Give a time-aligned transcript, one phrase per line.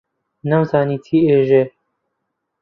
[0.49, 1.63] نەمزانی چی ئێژێ،